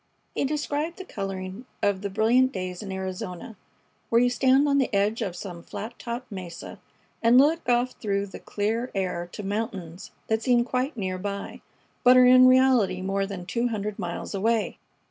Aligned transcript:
He 0.33 0.45
described 0.45 0.97
the 0.97 1.05
coloring 1.05 1.65
of 1.83 2.01
the 2.01 2.09
brilliant 2.09 2.51
days 2.51 2.81
in 2.81 2.91
Arizona, 2.91 3.55
where 4.09 4.19
you 4.19 4.31
stand 4.31 4.67
on 4.67 4.79
the 4.79 4.91
edge 4.91 5.21
of 5.21 5.35
some 5.35 5.61
flat 5.61 5.99
topped 5.99 6.31
mesa 6.31 6.79
and 7.21 7.37
look 7.37 7.69
off 7.69 7.91
through 7.91 8.25
the 8.25 8.39
clear 8.39 8.89
air 8.95 9.29
to 9.31 9.43
mountains 9.43 10.09
that 10.25 10.41
seem 10.41 10.63
quite 10.65 10.97
near 10.97 11.19
by, 11.19 11.61
but 12.03 12.17
are 12.17 12.25
in 12.25 12.47
reality 12.47 13.03
more 13.03 13.27
than 13.27 13.45
two 13.45 13.67
hundred 13.67 13.99
miles 13.99 14.33
away. 14.33 14.79